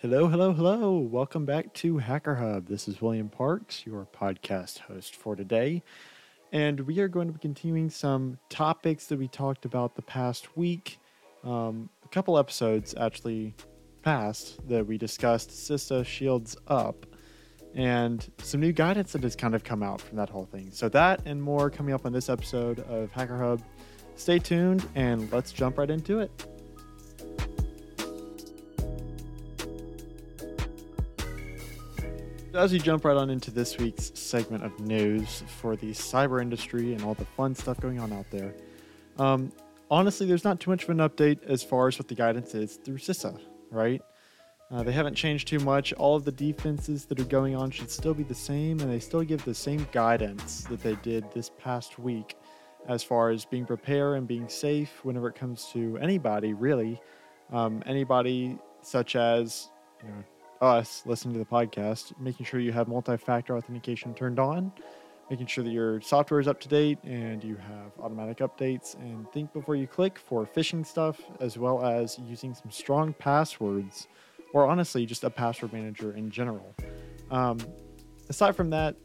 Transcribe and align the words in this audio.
Hello, 0.00 0.28
hello, 0.28 0.52
hello. 0.52 0.96
Welcome 0.96 1.44
back 1.44 1.74
to 1.74 1.98
Hacker 1.98 2.36
Hub. 2.36 2.68
This 2.68 2.86
is 2.86 3.02
William 3.02 3.28
Parks, 3.28 3.84
your 3.84 4.06
podcast 4.14 4.78
host 4.78 5.16
for 5.16 5.34
today. 5.34 5.82
And 6.52 6.78
we 6.78 7.00
are 7.00 7.08
going 7.08 7.26
to 7.26 7.32
be 7.32 7.40
continuing 7.40 7.90
some 7.90 8.38
topics 8.48 9.06
that 9.06 9.18
we 9.18 9.26
talked 9.26 9.64
about 9.64 9.96
the 9.96 10.02
past 10.02 10.56
week. 10.56 11.00
Um, 11.42 11.90
a 12.04 12.08
couple 12.10 12.38
episodes 12.38 12.94
actually 12.96 13.56
passed 14.02 14.60
that 14.68 14.86
we 14.86 14.98
discussed 14.98 15.50
CISA 15.50 16.06
Shields 16.06 16.56
Up 16.68 17.04
and 17.74 18.24
some 18.38 18.60
new 18.60 18.70
guidance 18.70 19.10
that 19.14 19.24
has 19.24 19.34
kind 19.34 19.56
of 19.56 19.64
come 19.64 19.82
out 19.82 20.00
from 20.00 20.16
that 20.18 20.28
whole 20.28 20.46
thing. 20.46 20.70
So, 20.70 20.88
that 20.90 21.22
and 21.26 21.42
more 21.42 21.70
coming 21.70 21.92
up 21.92 22.06
on 22.06 22.12
this 22.12 22.28
episode 22.28 22.78
of 22.88 23.10
Hacker 23.10 23.36
Hub. 23.36 23.60
Stay 24.14 24.38
tuned 24.38 24.88
and 24.94 25.28
let's 25.32 25.50
jump 25.50 25.76
right 25.76 25.90
into 25.90 26.20
it. 26.20 26.30
As 32.58 32.72
we 32.72 32.80
jump 32.80 33.04
right 33.04 33.16
on 33.16 33.30
into 33.30 33.52
this 33.52 33.78
week's 33.78 34.10
segment 34.18 34.64
of 34.64 34.80
news 34.80 35.44
for 35.46 35.76
the 35.76 35.92
cyber 35.92 36.42
industry 36.42 36.92
and 36.92 37.04
all 37.04 37.14
the 37.14 37.24
fun 37.24 37.54
stuff 37.54 37.78
going 37.78 38.00
on 38.00 38.12
out 38.12 38.28
there, 38.32 38.52
um, 39.16 39.52
honestly, 39.92 40.26
there's 40.26 40.42
not 40.42 40.58
too 40.58 40.72
much 40.72 40.82
of 40.82 40.90
an 40.90 40.96
update 40.96 41.40
as 41.44 41.62
far 41.62 41.86
as 41.86 41.96
what 42.00 42.08
the 42.08 42.16
guidance 42.16 42.56
is 42.56 42.74
through 42.74 42.96
CISA, 42.96 43.40
right? 43.70 44.02
Uh, 44.72 44.82
they 44.82 44.90
haven't 44.90 45.14
changed 45.14 45.46
too 45.46 45.60
much. 45.60 45.92
All 45.92 46.16
of 46.16 46.24
the 46.24 46.32
defenses 46.32 47.04
that 47.04 47.20
are 47.20 47.24
going 47.26 47.54
on 47.54 47.70
should 47.70 47.92
still 47.92 48.12
be 48.12 48.24
the 48.24 48.34
same, 48.34 48.80
and 48.80 48.90
they 48.90 48.98
still 48.98 49.22
give 49.22 49.44
the 49.44 49.54
same 49.54 49.86
guidance 49.92 50.62
that 50.62 50.82
they 50.82 50.96
did 50.96 51.30
this 51.30 51.52
past 51.60 52.00
week 52.00 52.34
as 52.88 53.04
far 53.04 53.30
as 53.30 53.44
being 53.44 53.66
prepared 53.66 54.18
and 54.18 54.26
being 54.26 54.48
safe 54.48 55.04
whenever 55.04 55.28
it 55.28 55.36
comes 55.36 55.66
to 55.74 55.96
anybody, 55.98 56.54
really. 56.54 57.00
Um, 57.52 57.84
anybody 57.86 58.58
such 58.82 59.14
as 59.14 59.70
you 60.02 60.08
know, 60.08 60.24
us 60.60 61.02
listening 61.06 61.34
to 61.34 61.38
the 61.38 61.46
podcast, 61.46 62.12
making 62.18 62.46
sure 62.46 62.60
you 62.60 62.72
have 62.72 62.88
multi 62.88 63.16
factor 63.16 63.56
authentication 63.56 64.14
turned 64.14 64.38
on, 64.38 64.72
making 65.30 65.46
sure 65.46 65.64
that 65.64 65.70
your 65.70 66.00
software 66.00 66.40
is 66.40 66.48
up 66.48 66.60
to 66.60 66.68
date 66.68 66.98
and 67.04 67.42
you 67.44 67.56
have 67.56 67.92
automatic 68.00 68.38
updates, 68.38 68.94
and 68.96 69.30
think 69.32 69.52
before 69.52 69.76
you 69.76 69.86
click 69.86 70.18
for 70.18 70.46
phishing 70.46 70.84
stuff, 70.84 71.20
as 71.40 71.58
well 71.58 71.84
as 71.84 72.18
using 72.18 72.54
some 72.54 72.70
strong 72.70 73.12
passwords, 73.12 74.08
or 74.52 74.66
honestly, 74.66 75.06
just 75.06 75.24
a 75.24 75.30
password 75.30 75.72
manager 75.72 76.16
in 76.16 76.30
general. 76.30 76.74
Um, 77.30 77.58
aside 78.28 78.56
from 78.56 78.70
that, 78.70 78.96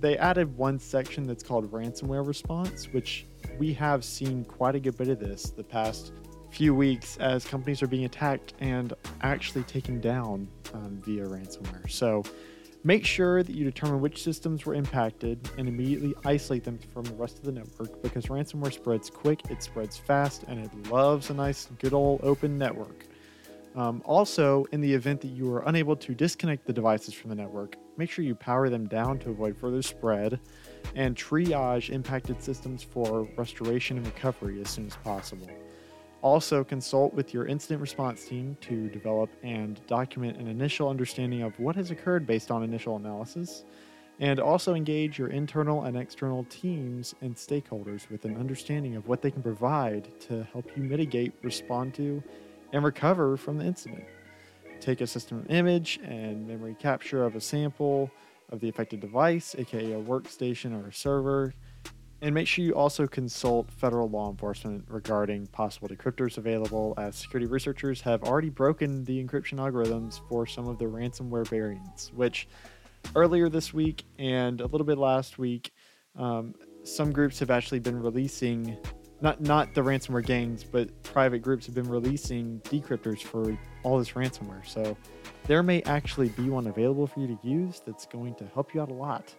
they 0.00 0.18
added 0.18 0.56
one 0.56 0.78
section 0.78 1.26
that's 1.26 1.42
called 1.42 1.70
ransomware 1.70 2.26
response, 2.26 2.92
which 2.92 3.26
we 3.58 3.72
have 3.74 4.04
seen 4.04 4.44
quite 4.44 4.74
a 4.74 4.80
good 4.80 4.96
bit 4.98 5.08
of 5.08 5.20
this 5.20 5.50
the 5.50 5.62
past 5.62 6.12
few 6.50 6.74
weeks 6.74 7.16
as 7.16 7.44
companies 7.44 7.82
are 7.82 7.86
being 7.86 8.04
attacked 8.04 8.54
and 8.60 8.94
actually 9.22 9.62
taken 9.64 10.00
down 10.00 10.48
um, 10.74 11.00
via 11.04 11.24
ransomware. 11.24 11.90
So 11.90 12.22
make 12.82 13.06
sure 13.06 13.42
that 13.42 13.54
you 13.54 13.64
determine 13.64 14.00
which 14.00 14.22
systems 14.22 14.66
were 14.66 14.74
impacted 14.74 15.48
and 15.56 15.68
immediately 15.68 16.14
isolate 16.26 16.64
them 16.64 16.78
from 16.92 17.04
the 17.04 17.14
rest 17.14 17.38
of 17.38 17.44
the 17.44 17.52
network 17.52 18.02
because 18.02 18.26
ransomware 18.26 18.72
spreads 18.72 19.08
quick, 19.08 19.40
it 19.50 19.62
spreads 19.62 19.96
fast, 19.96 20.44
and 20.48 20.60
it 20.64 20.90
loves 20.90 21.30
a 21.30 21.34
nice, 21.34 21.68
good 21.78 21.94
old 21.94 22.20
open 22.22 22.58
network. 22.58 23.06
Um, 23.76 24.02
also, 24.04 24.66
in 24.70 24.80
the 24.80 24.92
event 24.92 25.20
that 25.22 25.28
you 25.28 25.52
are 25.52 25.64
unable 25.66 25.96
to 25.96 26.14
disconnect 26.14 26.64
the 26.66 26.72
devices 26.72 27.12
from 27.12 27.30
the 27.30 27.36
network, 27.36 27.76
make 27.96 28.08
sure 28.08 28.24
you 28.24 28.34
power 28.34 28.68
them 28.68 28.86
down 28.86 29.18
to 29.20 29.30
avoid 29.30 29.56
further 29.56 29.82
spread 29.82 30.38
and 30.94 31.16
triage 31.16 31.90
impacted 31.90 32.40
systems 32.40 32.84
for 32.84 33.28
restoration 33.36 33.96
and 33.96 34.06
recovery 34.06 34.60
as 34.60 34.68
soon 34.68 34.86
as 34.86 34.94
possible. 34.96 35.48
Also, 36.24 36.64
consult 36.64 37.12
with 37.12 37.34
your 37.34 37.44
incident 37.44 37.82
response 37.82 38.24
team 38.24 38.56
to 38.62 38.88
develop 38.88 39.28
and 39.42 39.86
document 39.86 40.38
an 40.38 40.48
initial 40.48 40.88
understanding 40.88 41.42
of 41.42 41.52
what 41.60 41.76
has 41.76 41.90
occurred 41.90 42.26
based 42.26 42.50
on 42.50 42.62
initial 42.62 42.96
analysis. 42.96 43.66
And 44.20 44.40
also 44.40 44.72
engage 44.72 45.18
your 45.18 45.28
internal 45.28 45.84
and 45.84 45.98
external 45.98 46.44
teams 46.44 47.14
and 47.20 47.36
stakeholders 47.36 48.08
with 48.08 48.24
an 48.24 48.38
understanding 48.38 48.96
of 48.96 49.06
what 49.06 49.20
they 49.20 49.30
can 49.30 49.42
provide 49.42 50.18
to 50.20 50.44
help 50.44 50.74
you 50.74 50.82
mitigate, 50.82 51.34
respond 51.42 51.92
to, 51.96 52.22
and 52.72 52.82
recover 52.82 53.36
from 53.36 53.58
the 53.58 53.66
incident. 53.66 54.04
Take 54.80 55.02
a 55.02 55.06
system 55.06 55.44
image 55.50 56.00
and 56.02 56.48
memory 56.48 56.74
capture 56.80 57.26
of 57.26 57.36
a 57.36 57.40
sample 57.40 58.10
of 58.50 58.60
the 58.60 58.70
affected 58.70 59.00
device, 59.00 59.54
aka 59.58 59.92
a 59.92 60.00
workstation 60.00 60.82
or 60.82 60.88
a 60.88 60.92
server, 60.92 61.52
and 62.24 62.34
make 62.34 62.48
sure 62.48 62.64
you 62.64 62.74
also 62.74 63.06
consult 63.06 63.70
federal 63.70 64.08
law 64.08 64.30
enforcement 64.30 64.82
regarding 64.88 65.46
possible 65.48 65.88
decryptors 65.88 66.38
available, 66.38 66.94
as 66.96 67.16
security 67.16 67.44
researchers 67.44 68.00
have 68.00 68.22
already 68.22 68.48
broken 68.48 69.04
the 69.04 69.22
encryption 69.22 69.58
algorithms 69.58 70.26
for 70.26 70.46
some 70.46 70.66
of 70.66 70.78
the 70.78 70.86
ransomware 70.86 71.46
variants, 71.46 72.10
which 72.14 72.48
earlier 73.14 73.50
this 73.50 73.74
week 73.74 74.06
and 74.18 74.62
a 74.62 74.66
little 74.66 74.86
bit 74.86 74.96
last 74.96 75.36
week, 75.36 75.70
um, 76.16 76.54
some 76.82 77.12
groups 77.12 77.38
have 77.38 77.50
actually 77.50 77.78
been 77.78 78.00
releasing 78.00 78.74
not 79.20 79.42
not 79.42 79.74
the 79.74 79.82
ransomware 79.82 80.24
gangs, 80.24 80.64
but 80.64 81.02
private 81.02 81.40
groups 81.40 81.66
have 81.66 81.74
been 81.74 81.88
releasing 81.88 82.58
decryptors 82.60 83.20
for 83.20 83.54
all 83.82 83.98
this 83.98 84.12
ransomware. 84.12 84.66
So 84.66 84.96
there 85.46 85.62
may 85.62 85.82
actually 85.82 86.30
be 86.30 86.48
one 86.48 86.68
available 86.68 87.06
for 87.06 87.20
you 87.20 87.26
to 87.26 87.38
use 87.46 87.82
that's 87.84 88.06
going 88.06 88.34
to 88.36 88.46
help 88.54 88.72
you 88.72 88.80
out 88.80 88.90
a 88.90 88.94
lot. 88.94 89.34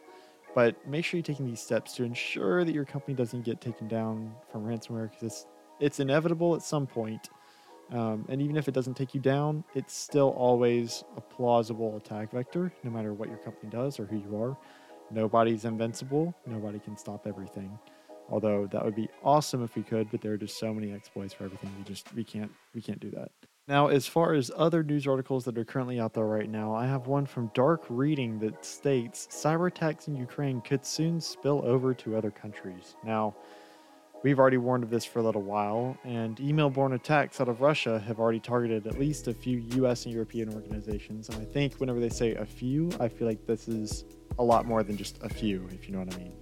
But 0.56 0.88
make 0.88 1.04
sure 1.04 1.18
you're 1.18 1.24
taking 1.24 1.46
these 1.46 1.60
steps 1.60 1.94
to 1.96 2.04
ensure 2.04 2.64
that 2.64 2.74
your 2.74 2.86
company 2.86 3.14
doesn't 3.14 3.44
get 3.44 3.60
taken 3.60 3.90
down 3.90 4.34
from 4.50 4.64
ransomware 4.64 5.12
because 5.12 5.24
it's, 5.24 5.46
it's 5.82 6.00
inevitable 6.00 6.56
at 6.56 6.64
some 6.64 6.88
point. 6.88 7.30
Um, 7.92 8.26
and 8.30 8.42
even 8.42 8.56
if 8.56 8.68
it 8.68 8.74
doesn't 8.74 8.96
take 8.96 9.14
you 9.14 9.20
down, 9.20 9.66
it's 9.76 9.94
still 9.94 10.30
always 10.30 11.04
a 11.18 11.22
plausible 11.22 11.98
attack 11.98 12.32
vector, 12.32 12.74
no 12.84 12.90
matter 12.90 13.14
what 13.14 13.28
your 13.28 13.38
company 13.40 13.70
does 13.70 14.00
or 14.00 14.06
who 14.06 14.18
you 14.18 14.42
are. 14.42 14.58
Nobody's 15.12 15.66
invincible. 15.66 16.34
Nobody 16.48 16.80
can 16.80 16.98
stop 16.98 17.28
everything. 17.28 17.78
Although 18.30 18.68
that 18.72 18.84
would 18.84 18.96
be 18.96 19.10
awesome 19.24 19.64
if 19.64 19.76
we 19.76 19.84
could, 19.84 20.10
but 20.10 20.22
there 20.22 20.32
are 20.32 20.38
just 20.38 20.58
so 20.58 20.74
many 20.74 20.92
exploits 20.92 21.34
for 21.34 21.44
everything. 21.44 21.72
We 21.78 21.84
just 21.84 22.12
we 22.16 22.24
can't 22.24 22.52
we 22.74 22.82
can't 22.82 23.00
do 23.00 23.12
that. 23.12 23.30
Now, 23.68 23.88
as 23.88 24.06
far 24.06 24.34
as 24.34 24.52
other 24.56 24.84
news 24.84 25.08
articles 25.08 25.44
that 25.46 25.58
are 25.58 25.66
currently 25.66 26.00
out 26.00 26.14
there 26.14 26.26
right 26.26 26.50
now, 26.50 26.76
I 26.76 26.86
have 26.86 27.08
one 27.08 27.26
from 27.26 27.50
Dark 27.56 27.84
Reading 27.90 28.38
that 28.40 28.64
states 28.64 29.28
cyber 29.32 29.68
attacks 29.68 30.08
in 30.08 30.16
Ukraine 30.16 30.62
could 30.62 30.86
soon 30.86 31.20
spill 31.20 31.64
over 31.66 31.92
to 31.96 32.16
other 32.16 32.30
countries. 32.30 32.96
Now, 33.04 33.36
we've 34.22 34.38
already 34.38 34.58
warned 34.58 34.84
of 34.84 34.92
this 34.92 35.04
for 35.04 35.18
a 35.18 35.24
little 35.24 35.42
while, 35.42 35.98
and 36.04 36.40
email 36.40 36.70
borne 36.70 36.94
attacks 36.94 37.42
out 37.42 37.50
of 37.50 37.62
Russia 37.62 37.98
have 38.02 38.20
already 38.20 38.40
targeted 38.40 38.86
at 38.86 39.00
least 39.00 39.28
a 39.28 39.34
few 39.34 39.58
US 39.78 40.06
and 40.06 40.14
European 40.14 40.54
organizations. 40.54 41.30
And 41.30 41.42
I 41.42 41.46
think 41.46 41.78
whenever 41.78 42.00
they 42.00 42.10
say 42.10 42.36
a 42.36 42.46
few, 42.46 42.92
I 43.00 43.08
feel 43.08 43.28
like 43.28 43.48
this 43.48 43.68
is 43.68 44.06
a 44.38 44.44
lot 44.44 44.68
more 44.68 44.84
than 44.84 44.96
just 44.96 45.18
a 45.24 45.30
few, 45.30 45.68
if 45.72 45.88
you 45.88 45.94
know 45.94 46.04
what 46.04 46.14
I 46.14 46.18
mean. 46.20 46.34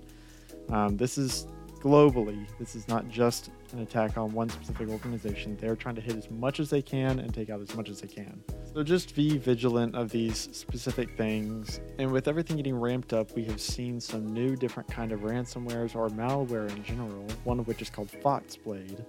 Um, 0.67 0.97
this 0.97 1.17
is 1.17 1.47
globally. 1.83 2.47
This 2.57 2.75
is 2.75 2.87
not 2.87 3.09
just 3.09 3.51
an 3.73 3.79
attack 3.79 4.17
on 4.17 4.31
one 4.31 4.47
specific 4.47 4.87
organization. 4.87 5.57
They're 5.59 5.75
trying 5.75 5.95
to 5.95 6.01
hit 6.01 6.15
as 6.15 6.31
much 6.31 6.61
as 6.61 6.69
they 6.69 6.81
can 6.81 7.19
and 7.19 7.33
take 7.33 7.49
out 7.49 7.59
as 7.59 7.75
much 7.75 7.89
as 7.89 7.99
they 7.99 8.07
can. 8.07 8.41
So 8.73 8.83
just 8.83 9.13
be 9.13 9.37
vigilant 9.37 9.93
of 9.93 10.09
these 10.09 10.49
specific 10.53 11.17
things. 11.17 11.81
And 11.99 12.09
with 12.09 12.29
everything 12.29 12.55
getting 12.55 12.79
ramped 12.79 13.11
up, 13.11 13.35
we 13.35 13.43
have 13.45 13.59
seen 13.59 13.99
some 13.99 14.33
new 14.33 14.55
different 14.55 14.89
kind 14.89 15.11
of 15.11 15.19
ransomwares 15.21 15.93
or 15.93 16.07
malware 16.09 16.69
in 16.69 16.83
general, 16.85 17.27
one 17.43 17.59
of 17.59 17.67
which 17.67 17.81
is 17.81 17.89
called 17.89 18.09
Foxblade. 18.23 19.03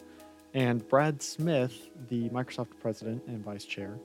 And 0.53 0.87
Brad 0.89 1.23
Smith, 1.23 1.91
the 2.09 2.29
Microsoft 2.31 2.71
president 2.81 3.23
and 3.29 3.45
vice 3.45 3.65
chair, 3.65 3.99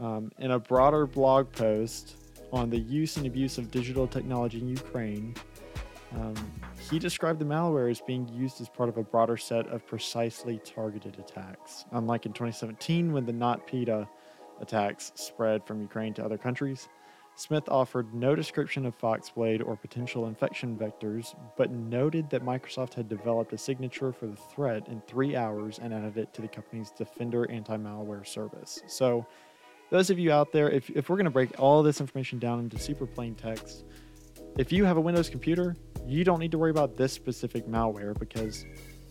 um, 0.00 0.32
in 0.38 0.50
a 0.50 0.58
broader 0.58 1.06
blog 1.06 1.52
post 1.52 2.16
on 2.52 2.70
the 2.70 2.78
use 2.78 3.16
and 3.16 3.26
abuse 3.26 3.58
of 3.58 3.70
digital 3.70 4.08
technology 4.08 4.58
in 4.58 4.68
Ukraine, 4.68 5.36
um, 6.16 6.34
he 6.90 6.98
described 6.98 7.38
the 7.38 7.44
malware 7.44 7.90
as 7.90 8.00
being 8.00 8.28
used 8.28 8.60
as 8.60 8.68
part 8.68 8.88
of 8.88 8.96
a 8.96 9.02
broader 9.02 9.36
set 9.36 9.66
of 9.68 9.86
precisely 9.86 10.58
targeted 10.58 11.18
attacks. 11.18 11.84
Unlike 11.92 12.26
in 12.26 12.32
2017, 12.32 13.12
when 13.12 13.26
the 13.26 13.32
NotPetya 13.32 14.08
attacks 14.60 15.12
spread 15.14 15.64
from 15.64 15.80
Ukraine 15.80 16.14
to 16.14 16.24
other 16.24 16.38
countries, 16.38 16.88
Smith 17.36 17.68
offered 17.68 18.12
no 18.12 18.34
description 18.34 18.84
of 18.84 18.98
Foxblade 18.98 19.66
or 19.66 19.76
potential 19.76 20.26
infection 20.26 20.76
vectors, 20.76 21.34
but 21.56 21.70
noted 21.70 22.28
that 22.28 22.44
Microsoft 22.44 22.92
had 22.92 23.08
developed 23.08 23.52
a 23.52 23.58
signature 23.58 24.12
for 24.12 24.26
the 24.26 24.36
threat 24.36 24.86
in 24.88 25.00
three 25.06 25.36
hours 25.36 25.78
and 25.80 25.94
added 25.94 26.18
it 26.18 26.34
to 26.34 26.42
the 26.42 26.48
company's 26.48 26.90
Defender 26.90 27.50
anti 27.50 27.76
malware 27.76 28.26
service. 28.26 28.82
So, 28.86 29.26
those 29.90 30.10
of 30.10 30.18
you 30.18 30.30
out 30.30 30.52
there, 30.52 30.70
if, 30.70 30.90
if 30.90 31.08
we're 31.08 31.16
going 31.16 31.24
to 31.24 31.30
break 31.30 31.58
all 31.58 31.82
this 31.82 32.00
information 32.00 32.38
down 32.38 32.60
into 32.60 32.78
super 32.78 33.06
plain 33.06 33.34
text, 33.34 33.84
if 34.58 34.70
you 34.70 34.84
have 34.84 34.98
a 34.98 35.00
Windows 35.00 35.28
computer, 35.28 35.74
you 36.10 36.24
don't 36.24 36.40
need 36.40 36.50
to 36.52 36.58
worry 36.58 36.70
about 36.70 36.96
this 36.96 37.12
specific 37.12 37.66
malware 37.66 38.18
because 38.18 38.64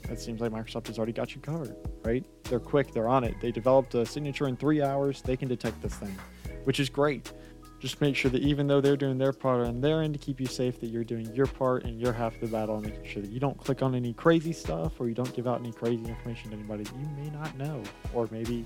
it 0.09 0.19
seems 0.19 0.41
like 0.41 0.51
Microsoft 0.51 0.87
has 0.87 0.97
already 0.97 1.13
got 1.13 1.35
you 1.35 1.41
covered, 1.41 1.75
right? 2.03 2.25
They're 2.45 2.59
quick, 2.59 2.93
they're 2.93 3.07
on 3.07 3.23
it. 3.23 3.35
They 3.41 3.51
developed 3.51 3.95
a 3.95 4.05
signature 4.05 4.47
in 4.47 4.57
three 4.57 4.81
hours, 4.81 5.21
they 5.21 5.37
can 5.37 5.47
detect 5.47 5.81
this 5.81 5.95
thing, 5.95 6.15
which 6.63 6.79
is 6.79 6.89
great. 6.89 7.31
Just 7.79 8.01
make 8.01 8.15
sure 8.15 8.29
that 8.31 8.41
even 8.41 8.67
though 8.67 8.81
they're 8.81 8.97
doing 8.97 9.17
their 9.17 9.31
part 9.31 9.65
on 9.65 9.79
their 9.79 10.01
end 10.01 10.13
to 10.13 10.19
keep 10.19 10.41
you 10.41 10.47
safe, 10.47 10.81
that 10.81 10.87
you're 10.87 11.05
doing 11.05 11.33
your 11.33 11.45
part 11.45 11.85
and 11.85 11.99
you're 11.99 12.11
half 12.11 12.37
the 12.41 12.47
battle 12.47 12.75
and 12.75 12.85
making 12.85 13.05
sure 13.05 13.21
that 13.21 13.31
you 13.31 13.39
don't 13.39 13.57
click 13.57 13.81
on 13.81 13.95
any 13.95 14.11
crazy 14.11 14.51
stuff 14.51 14.99
or 14.99 15.07
you 15.07 15.15
don't 15.15 15.33
give 15.33 15.47
out 15.47 15.59
any 15.59 15.71
crazy 15.71 16.03
information 16.03 16.49
to 16.49 16.57
anybody 16.57 16.83
you 16.83 17.09
may 17.15 17.29
not 17.29 17.57
know. 17.57 17.81
Or 18.13 18.27
maybe 18.31 18.65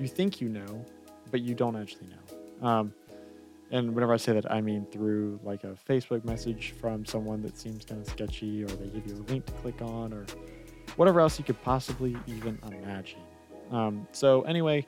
you 0.00 0.08
think 0.08 0.40
you 0.40 0.48
know, 0.48 0.84
but 1.30 1.40
you 1.40 1.54
don't 1.54 1.76
actually 1.76 2.08
know. 2.08 2.68
Um, 2.68 2.94
and 3.72 3.94
whenever 3.94 4.12
I 4.12 4.18
say 4.18 4.34
that, 4.34 4.50
I 4.52 4.60
mean 4.60 4.86
through 4.92 5.40
like 5.42 5.64
a 5.64 5.74
Facebook 5.88 6.24
message 6.24 6.74
from 6.78 7.04
someone 7.04 7.42
that 7.42 7.58
seems 7.58 7.84
kind 7.84 8.00
of 8.00 8.06
sketchy, 8.06 8.62
or 8.62 8.68
they 8.68 8.86
give 8.86 9.06
you 9.06 9.14
a 9.14 9.24
link 9.30 9.46
to 9.46 9.52
click 9.54 9.80
on, 9.80 10.12
or 10.12 10.26
whatever 10.96 11.20
else 11.20 11.38
you 11.38 11.44
could 11.44 11.60
possibly 11.62 12.16
even 12.26 12.58
imagine. 12.66 13.20
Um, 13.70 14.06
so, 14.12 14.42
anyway, 14.42 14.86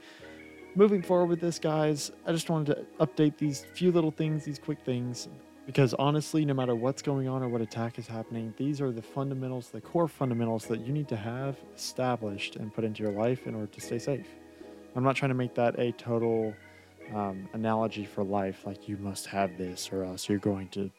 moving 0.75 1.03
forward 1.03 1.27
with 1.27 1.41
this, 1.41 1.59
guys, 1.59 2.13
I 2.27 2.33
just 2.33 2.51
wanted 2.51 2.77
to 2.77 3.07
update 3.07 3.39
these 3.39 3.65
few 3.73 3.91
little 3.91 4.11
things, 4.11 4.45
these 4.45 4.59
quick 4.59 4.81
things, 4.85 5.29
because 5.65 5.95
honestly, 5.95 6.45
no 6.45 6.53
matter 6.53 6.75
what's 6.75 7.01
going 7.01 7.27
on 7.27 7.43
or 7.43 7.49
what 7.49 7.63
attack 7.63 7.99
is 7.99 8.07
happening, 8.07 8.53
these 8.59 8.83
are 8.83 8.93
the 8.93 9.01
fundamentals, 9.01 9.71
the 9.71 9.81
core 9.81 10.09
fundamentals 10.09 10.67
that 10.67 10.81
you 10.81 10.93
need 10.93 11.09
to 11.09 11.17
have 11.17 11.57
established 11.75 12.57
and 12.57 12.75
put 12.75 12.85
into 12.85 13.03
your 13.03 13.13
life 13.13 13.47
in 13.47 13.55
order 13.55 13.69
to 13.69 13.81
stay 13.81 13.99
safe. 13.99 14.27
I'm 14.95 15.03
not 15.03 15.17
trying 15.17 15.31
to 15.31 15.35
make 15.35 15.55
that 15.55 15.79
a 15.79 15.93
total 15.93 16.55
um, 17.13 17.49
analogy 17.53 18.05
for 18.05 18.25
life, 18.25 18.67
like 18.67 18.89
you 18.89 18.97
must 18.99 19.27
have 19.27 19.57
this 19.59 19.91
or 19.93 20.05
else 20.05 20.29
you're 20.29 20.39
going 20.39 20.69
to 20.69 20.91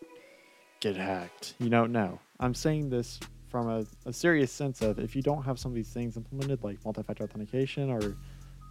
get 0.80 0.96
hacked. 0.96 1.56
You 1.60 1.70
know, 1.70 1.86
no. 1.86 2.20
I'm 2.40 2.54
saying 2.54 2.90
this 2.90 3.20
from 3.50 3.70
a, 3.70 3.86
a 4.06 4.14
serious 4.14 4.52
sense 4.52 4.82
of 4.82 5.00
if 5.00 5.16
you 5.16 5.22
don't 5.22 5.44
have 5.44 5.58
some 5.58 5.72
of 5.72 5.76
these 5.76 5.90
things 5.90 6.18
implemented, 6.18 6.64
like 6.64 6.84
multi 6.84 7.04
factor 7.04 7.24
authentication 7.24 7.90
or 7.90 8.16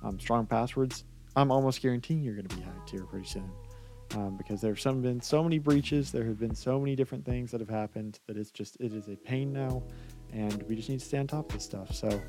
um, 0.02 0.20
strong 0.20 0.46
passwords, 0.46 1.04
I'm 1.36 1.50
almost 1.50 1.82
guaranteeing 1.82 2.22
you're 2.22 2.34
going 2.34 2.46
to 2.46 2.56
be 2.56 2.62
hacked 2.62 2.90
here 2.90 3.04
pretty 3.04 3.26
soon. 3.26 3.50
Um, 4.14 4.36
because 4.36 4.60
there 4.60 4.70
have 4.70 4.80
some, 4.80 5.02
been 5.02 5.20
so 5.20 5.42
many 5.42 5.58
breaches, 5.58 6.12
there 6.12 6.24
have 6.24 6.38
been 6.38 6.54
so 6.54 6.78
many 6.78 6.94
different 6.94 7.24
things 7.24 7.50
that 7.50 7.60
have 7.60 7.70
happened 7.70 8.20
that 8.26 8.36
it's 8.36 8.50
just 8.50 8.76
it 8.78 8.92
is 8.92 9.08
a 9.08 9.16
pain 9.16 9.52
now, 9.52 9.82
and 10.32 10.62
we 10.64 10.76
just 10.76 10.88
need 10.88 11.00
to 11.00 11.04
stay 11.04 11.18
on 11.18 11.26
top 11.26 11.46
of 11.46 11.54
this 11.54 11.64
stuff. 11.64 11.92
So 11.92 12.20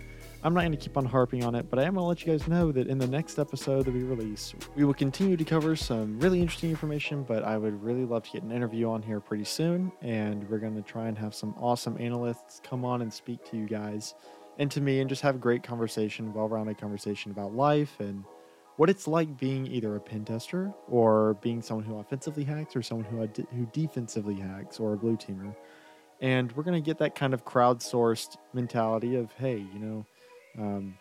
I'm 0.45 0.53
not 0.53 0.59
going 0.59 0.73
to 0.73 0.77
keep 0.77 0.95
on 0.95 1.05
harping 1.05 1.43
on 1.43 1.55
it, 1.55 1.71
but 1.71 1.79
I 1.79 1.85
am 1.85 1.95
going 1.95 2.03
to 2.03 2.07
let 2.07 2.23
you 2.23 2.31
guys 2.31 2.47
know 2.47 2.71
that 2.71 2.85
in 2.85 2.99
the 2.99 3.07
next 3.07 3.39
episode 3.39 3.85
that 3.85 3.93
we 3.95 4.03
release, 4.03 4.53
we 4.75 4.85
will 4.85 4.93
continue 4.93 5.35
to 5.35 5.43
cover 5.43 5.75
some 5.75 6.19
really 6.19 6.39
interesting 6.39 6.69
information, 6.69 7.23
but 7.23 7.43
I 7.43 7.57
would 7.57 7.81
really 7.81 8.05
love 8.05 8.25
to 8.25 8.31
get 8.31 8.43
an 8.43 8.51
interview 8.51 8.87
on 8.87 9.01
here 9.01 9.19
pretty 9.19 9.45
soon. 9.45 9.91
And 10.03 10.47
we're 10.47 10.59
going 10.59 10.75
to 10.75 10.83
try 10.83 11.07
and 11.07 11.17
have 11.17 11.33
some 11.33 11.55
awesome 11.57 11.97
analysts 11.99 12.61
come 12.63 12.85
on 12.85 13.01
and 13.01 13.11
speak 13.11 13.43
to 13.49 13.57
you 13.57 13.65
guys 13.65 14.13
and 14.59 14.69
to 14.69 14.81
me 14.81 14.99
and 14.99 15.09
just 15.09 15.23
have 15.23 15.33
a 15.33 15.39
great 15.39 15.63
conversation, 15.63 16.31
well 16.31 16.47
rounded 16.47 16.77
conversation 16.77 17.31
about 17.31 17.55
life 17.55 17.99
and 17.99 18.23
what 18.75 18.87
it's 18.87 19.07
like 19.07 19.39
being 19.39 19.65
either 19.65 19.95
a 19.95 19.99
pen 19.99 20.25
tester 20.25 20.71
or 20.87 21.33
being 21.41 21.59
someone 21.59 21.85
who 21.85 21.97
offensively 21.97 22.43
hacks 22.43 22.75
or 22.75 22.83
someone 22.83 23.07
who, 23.07 23.23
uh, 23.23 23.27
who 23.55 23.67
defensively 23.73 24.35
hacks 24.35 24.79
or 24.79 24.93
a 24.93 24.97
blue 24.97 25.17
teamer. 25.17 25.55
And 26.21 26.51
we're 26.51 26.63
going 26.63 26.81
to 26.81 26.85
get 26.85 26.99
that 26.99 27.15
kind 27.15 27.33
of 27.33 27.45
crowdsourced 27.45 28.37
mentality 28.53 29.15
of, 29.15 29.31
hey, 29.33 29.57
you 29.73 29.79
know, 29.79 30.05
um, 30.57 30.95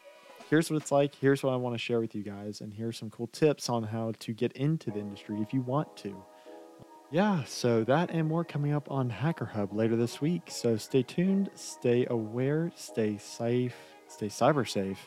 here's 0.51 0.71
what 0.71 0.81
it's 0.81 0.93
like. 0.93 1.15
Here's 1.15 1.43
what 1.43 1.53
I 1.53 1.57
want 1.57 1.75
to 1.75 1.79
share 1.79 2.01
with 2.01 2.15
you 2.15 2.23
guys. 2.23 2.61
And 2.61 2.73
here's 2.73 2.99
some 2.99 3.11
cool 3.11 3.27
tips 3.29 3.69
on 3.69 3.83
how 3.85 4.13
to 4.21 4.33
get 4.33 4.53
into 4.53 4.91
the 4.91 4.99
industry 4.99 5.41
if 5.41 5.53
you 5.53 5.61
want 5.63 5.97
to. 5.99 6.15
Yeah, 7.11 7.45
so 7.45 7.85
that 7.85 8.11
and 8.11 8.27
more 8.27 8.45
coming 8.45 8.73
up 8.73 8.91
on 8.91 9.09
Hacker 9.11 9.45
Hub 9.45 9.73
later 9.73 9.95
this 9.95 10.21
week. 10.21 10.43
So 10.49 10.77
stay 10.77 11.03
tuned, 11.03 11.51
stay 11.55 12.07
aware, 12.11 12.73
stay 12.75 13.19
safe, 13.19 13.77
stay 14.09 14.27
cyber 14.27 14.69
safe. 14.69 14.99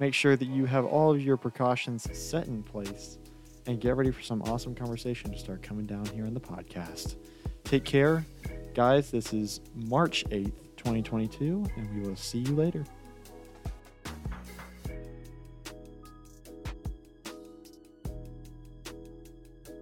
Make 0.00 0.14
sure 0.14 0.34
that 0.34 0.48
you 0.48 0.64
have 0.64 0.84
all 0.84 1.12
of 1.12 1.20
your 1.20 1.36
precautions 1.36 2.08
set 2.16 2.48
in 2.48 2.64
place 2.64 3.18
and 3.66 3.80
get 3.80 3.96
ready 3.96 4.10
for 4.10 4.22
some 4.22 4.42
awesome 4.42 4.74
conversation 4.74 5.30
to 5.30 5.38
start 5.38 5.62
coming 5.62 5.86
down 5.86 6.04
here 6.06 6.26
in 6.26 6.34
the 6.34 6.40
podcast. 6.40 7.16
Take 7.62 7.84
care, 7.84 8.26
guys. 8.74 9.10
This 9.10 9.32
is 9.32 9.60
March 9.74 10.24
8th, 10.30 10.52
2022, 10.76 11.64
and 11.76 11.94
we 11.94 12.08
will 12.08 12.16
see 12.16 12.38
you 12.38 12.54
later. 12.54 12.84